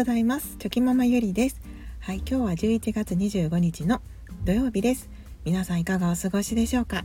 [0.00, 0.56] ございます。
[0.58, 1.60] チョキママゆりです。
[2.00, 4.00] はい今日は11月25日の
[4.46, 5.10] 土曜日です。
[5.44, 7.04] 皆さんいかがお過ごしでしょうか？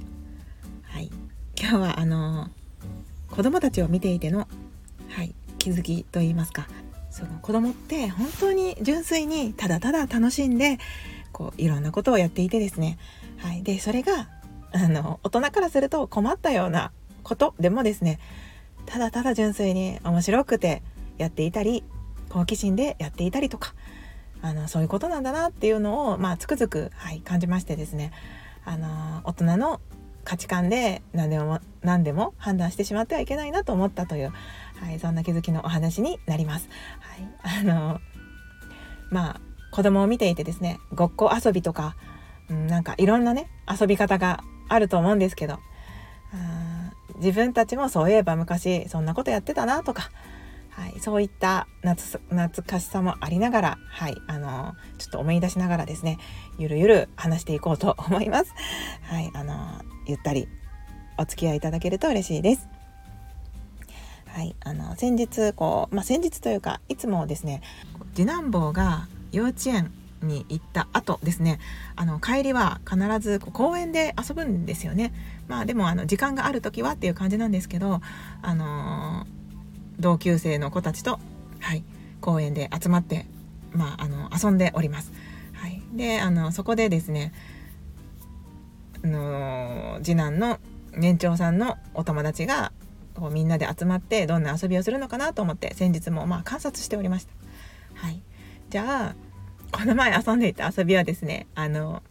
[0.84, 1.12] はい
[1.60, 2.48] 今日はあの
[3.30, 4.48] 子供たちを見ていての
[5.10, 6.70] はい気づきと言いますか。
[7.12, 10.78] その子供って本当に純粋にただただ楽しんで
[11.34, 12.98] こういろんなことをやっていてですね。
[13.40, 14.30] はいでそれが
[14.72, 16.94] あの大人からすると困ったような
[17.24, 18.22] ことでもですね
[18.86, 20.82] ただただ純粋に面白くて
[21.18, 21.84] やっていたり
[22.36, 23.74] 好奇心でやっていたりとか
[24.42, 28.12] あのそういうことなんだなっていうのを、まあ、つくづく、はい、感じましてですね
[28.66, 29.80] あの大人の
[30.26, 34.34] 価値観で何でも何でも判断してしまってはいけないなと思ったという、
[34.82, 36.68] はい、そんな気づきのお話になります。
[37.44, 38.02] はい、あの
[39.12, 39.42] まあ
[39.72, 41.96] 子供を見ていてですねごっこ遊びとか、
[42.50, 45.60] うん、なんかいろんなね遊び方があると思うんですけど
[47.18, 50.10] 自分たちもそういえば昔そんなことやってたなとか
[50.76, 56.20] はい、そういった懐かしさもありながら、はい、あのちょっと思い出しながらですね
[56.60, 58.54] ゆるゆる話していこうと思います。
[59.04, 60.50] はい、あのゆったり
[61.18, 62.68] お付き合いいただけると嬉しいです。
[64.28, 67.62] はい、あの先日こう、まあ、先日というかいつもですね
[68.14, 71.60] 次男坊が幼稚園に行った後ですね
[71.96, 75.14] あの帰りは必ず公園で遊ぶんですよね
[75.48, 78.02] まあでもあの時間がある時はっていう感じなんですけど
[78.42, 79.26] あの
[80.00, 81.20] 同級生の子たちと、
[81.60, 81.84] はい、
[82.22, 83.26] 公園で集まって、
[83.72, 85.12] まあ、あの遊んでおります。
[85.54, 87.34] はい、であのそこでですね
[89.04, 90.60] あの次男の
[90.94, 92.72] 年長さんのお友達が
[93.16, 97.34] こうみんなで集まってどんな遊びをするのかなと思って先日もまあ観察しておりました。
[97.96, 98.22] はい、
[98.70, 99.16] じゃあ
[99.72, 102.04] この前遊んでいた遊びはですねあの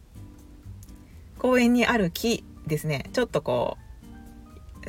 [1.37, 3.84] 公園にある木ですねちょっとこう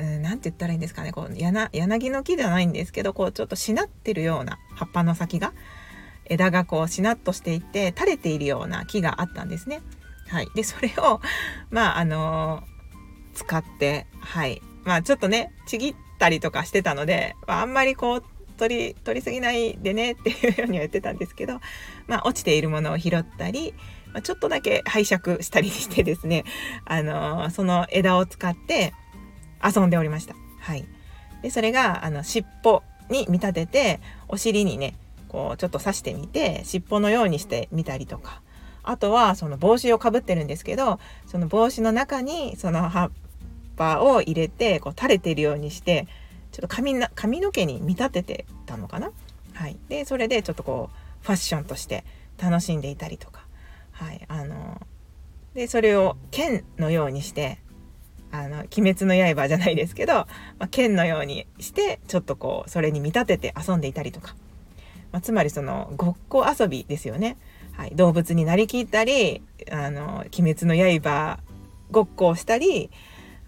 [0.02, 1.12] 何て言ったらいいんですかね。
[1.12, 5.52] こう柳の木ではないんですけどこうちょっとしなってるような葉っぱの先が
[6.26, 9.80] 枝がこうしなっとしていて垂れているような木があったんですね。
[10.28, 11.20] はい、でそれを
[11.70, 14.62] まああのー、使ってはい。
[14.84, 18.22] まあちょっとねちぎったりとかしてたので、まあ、あんまりこう
[18.56, 21.60] 取り取りすぎないでねっていうようには言ってたんですけど、
[22.06, 23.74] まあ、落ちているものを拾ったり、
[24.12, 26.44] まあ、ちょっとだけ拝借したりしてですね、
[26.84, 28.94] あのー、その枝を使って
[29.64, 30.34] 遊んでおりました。
[30.60, 30.84] はい。
[31.42, 34.94] で、それが、あの、尻尾に見立てて、お尻にね、
[35.28, 38.42] こう、ちょっと刺してみて、尻尾のようにしてみたりとか、
[38.82, 43.10] あとは、その帽子をかぶってるんですけど、その帽子の中に、その葉っ
[43.76, 46.06] ぱを入れて、こう、垂れてるようにして、
[46.52, 49.10] ちょっと髪な髪の毛に見立ててたのかな。
[49.52, 49.76] はい。
[49.88, 52.04] で、それでちょっとこう、ファッションとして
[52.40, 53.46] 楽しんでいたりとか、
[53.92, 54.24] はい。
[54.28, 54.80] あの、
[55.54, 57.58] で、それを剣のようにして、
[58.44, 60.26] あの、鬼滅の刃じゃないですけど、ま
[60.60, 64.34] あ、剣のようにして、ちょっとこう、それに見立てて遊んでいたりとか。
[65.12, 67.36] まあ、つまりその、ごっこ遊びですよね。
[67.72, 67.92] はい。
[67.94, 71.38] 動物になりきったり、あの、鬼滅の刃
[71.90, 72.90] ごっこをしたり、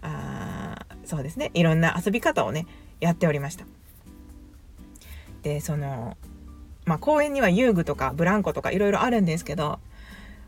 [0.01, 1.51] あそうですね。
[1.53, 2.65] いろんな遊び方をね、
[2.99, 3.65] やっておりました。
[5.41, 6.17] で、その、
[6.85, 9.79] まあ、公園には遊具とかブランコとかいろいろあるんですけど、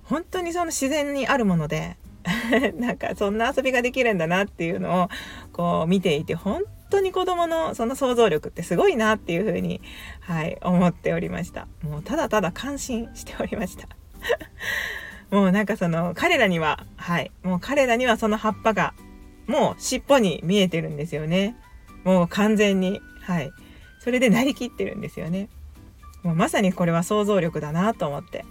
[0.03, 1.97] 本当にその自然にあるもので、
[2.77, 5.09] なんかそんな遊びができるんだなっていうのを
[5.51, 9.81] こう見ていて本当に子供のその想像力ってすごいなっていうふうに、
[10.19, 11.67] はい、思っておりました。
[11.83, 13.87] もうただただ感心しておりました。
[15.35, 18.93] もうなんかその彼らには、はい、もう彼らにはその葉っぱが
[19.47, 21.55] もう尻尾に見えてるんですよね。
[22.03, 23.51] もう完全に、はい。
[23.99, 25.49] それでなりきってるんですよね。
[26.23, 28.45] もうまさにこれは想像力だなと思って。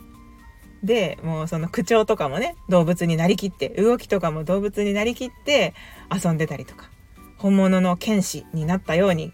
[0.83, 5.75] でもうその口調とかもね動物になりきって動きとかも動物になりきって
[6.13, 6.91] 遊んでたりとか
[7.37, 9.33] 本物の剣士になったように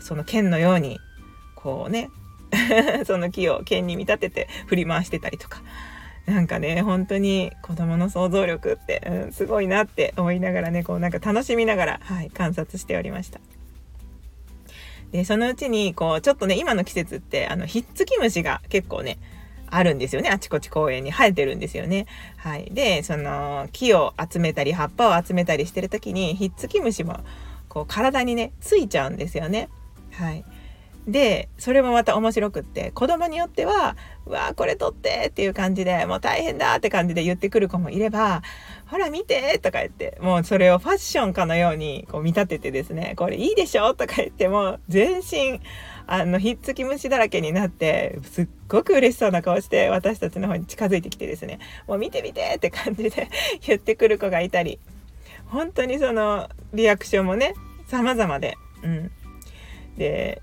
[0.00, 0.98] その剣のように
[1.56, 2.10] こうね
[3.06, 5.62] その木を剣に見立てて振り回してたりとか
[6.26, 13.40] なんかね本当に子供の想像力って、うん、すごいなって思いながらねこうなんか楽しみながら、はい、観察しておりました。
[15.12, 19.18] でそのうちにこうちょっとね今の季節ってあのひっつき虫が結構ね
[19.70, 20.30] あるんですよね。
[20.30, 22.06] あちこち公園に生えてるんですよね。
[22.36, 22.68] はい。
[22.70, 27.20] で、その木を集めたり葉っぱを集めたりしてる時にひっつき虫も
[27.68, 29.68] こう体にねついちゃうんですよね。
[30.12, 30.44] はい。
[31.06, 38.42] でそれもまた面白くって子供によっては「うわこれ取って」っていう感じでもう大変だって感じで言ってくる子もいれば
[38.88, 45.60] 「ほら見て」とか言ってもうそれをファッションかのようにこう見立ててですね「これいいでしょ」とか言ってもう全身
[46.06, 51.58] あのひっつき虫だらけになってすっごく嬉しそうな顔して私たちの方に近づいてきてですね。
[51.86, 53.28] もう見て見てって感じで
[53.66, 54.78] 言ってくる子がいたり。
[55.46, 57.54] 本当にそのリアクションもね
[57.86, 58.56] 様々で。
[58.82, 59.10] うん。
[59.96, 60.42] で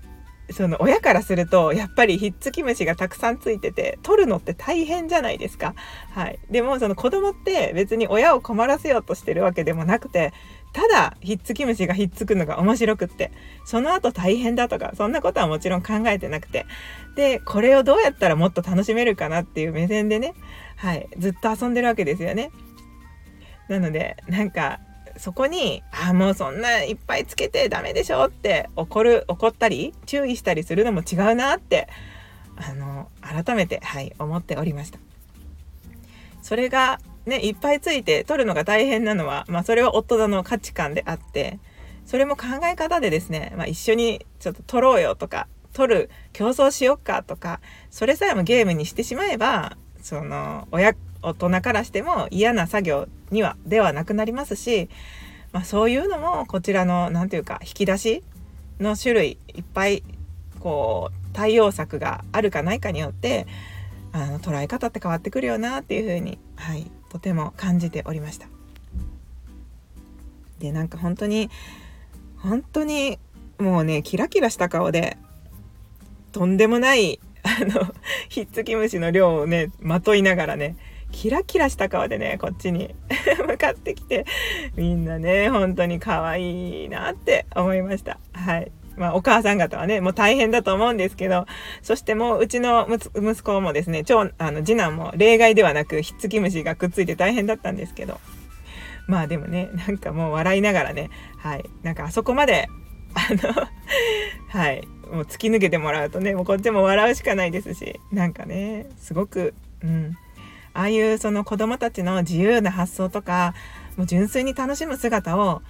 [0.50, 5.74] その親からするとやっぱりひっつき虫がたくさんついてて取るのって大変じゃないですか。
[6.10, 10.32] はい、でもその子供って別に親を困らせようとしてるわけでもなくて
[10.72, 13.30] ただひっつき虫がひっつくのが面白くって
[13.64, 16.66] その後大変だとかそんなことはもちろん考えてなくて
[17.14, 20.34] でこれをどうやったらもっと楽しめるかなっていう目線でね、
[20.76, 22.50] はい、ずっと遊んでるわけですよね。
[23.68, 24.80] なのでなんか
[25.18, 31.88] そこに「あもうそんないっぱいつけてダメでしょ」って怒る怒ったり注意したりするのも違うなって
[32.56, 34.98] あの改めてはい思っておりました。
[36.40, 41.58] それがねいっぱいついて取るのが大変なのは、まあ、それは夫の価値観であって
[42.06, 47.60] それも考え方でですね、まあ、一緒にちょっと取ろうよとか取る競争しよっかとか
[47.90, 54.88] それさえもゲームにしてしまえばその親大人からしても嫌な作業にはではなくなりますし、
[55.52, 58.24] まあ、そういうのもこちらの何て言うか引き出し
[58.80, 60.02] の種類いっぱい
[60.58, 63.46] こう対応策があるかないかによって
[64.12, 68.46] あの捉え方って変わってくるよなっていうふうに、はい、とても感じておりました。
[70.60, 71.50] でなんか本当に
[72.38, 73.18] 本当に
[73.58, 75.18] もうねキラキラした顔で
[76.32, 77.94] とんでもない あの
[78.30, 80.76] ひっつき虫の量をねまといながらね
[81.10, 82.94] キラキラした顔でねこっちに
[83.46, 84.24] 向かってきて
[84.74, 91.46] みんなね本当に可愛いなって思いましたはいまあ、お母さん方はねもう大変だと思うんですけど
[91.82, 98.20] そしてもううちの息子もですね長あの次男も例外ではなくひっつき虫がくっついて大変だったんですけど
[99.06, 102.68] まあでもねなんかもう笑いながらねはいなんかあそこまで
[103.14, 103.52] あの
[104.48, 110.16] はいもう突き抜けてもらうとねもうこっちも笑うしかないですしなんかねすごくうん
[110.74, 113.54] ああいうその子供たちの自由な発想とか
[113.96, 115.62] もう純粋に楽しむ姿を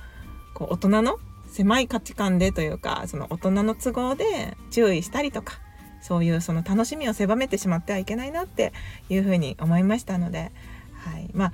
[0.55, 1.19] こう大人の
[1.53, 5.61] 狭い価値観でというかその大人の都合で注意したりとか
[6.01, 8.73] そういうその楽しみを狭めてしまってはいけないなって
[9.11, 10.51] いうふうに思いましたので、
[10.95, 11.53] はい、まあ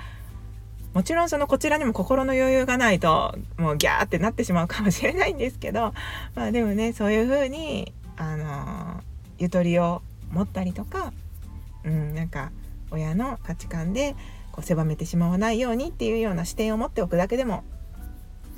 [0.94, 5.92] もちろんそのこちらにも心の余裕がないともうギャーってなってしまうかもしれないんですけど
[6.34, 9.00] まあでもねそういうふうにあの
[9.38, 11.12] ゆとりを持ったりとか、
[11.84, 12.52] うん、なんか
[12.92, 14.14] 親の価値観で
[14.52, 17.64] こう狭めてしまわないようにっていうような視点を持っておくだけでも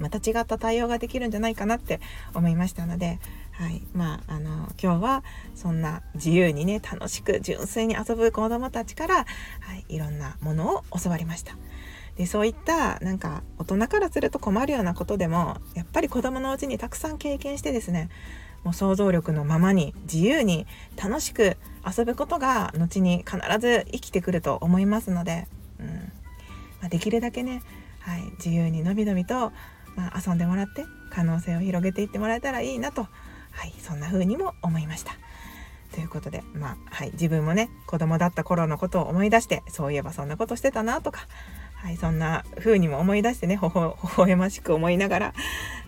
[0.00, 2.00] また違った対応ができるんじゃないかなって
[2.34, 3.18] 思いましたので、
[3.52, 5.24] はいまあ、あの今日は
[5.54, 9.24] そんな自由にね楽しく純粋に遊ぶ子どもたちから、は
[9.88, 11.56] い、いろんなものを教わりました。
[12.16, 18.10] でそういったなんか大人からすると困るようなことでもやっぱり子どものうちにたくさん経験してですね
[18.62, 20.66] もう想像力のままに自由に
[21.02, 21.56] 楽しく
[21.86, 25.46] 遊ぶことが後に必ず生きてくると思いますので、
[25.78, 25.86] うん
[26.80, 27.62] まあ、できるだけね、
[28.00, 29.52] はい、自由にのびのびと、
[30.00, 35.12] まあ、遊んでもらって可能性を広げていってもらえたらいいなと、はい、そんな風にも思いました。
[35.92, 41.26] ということで、まあはい、自分もね子供だった頃のことを思い出してそういえばそんなことしてたなとか、
[41.74, 45.34] はい、そんな風にも思い出してねほほ微笑ましく思いながら、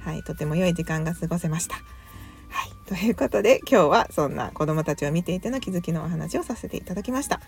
[0.00, 1.76] はい、とても良い時間が過ごせました。
[1.76, 7.40] はい、ということで今日はそんな子どもたちを見ていての気づきのお話をさせていただきました。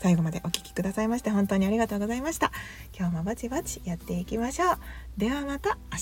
[0.00, 2.52] 最後までお聴きくださいまして本当にありがとうございました。
[2.96, 4.78] 今日もバチバチやっていきましょう。
[5.16, 5.98] ではまた明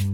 [0.00, 0.13] 日。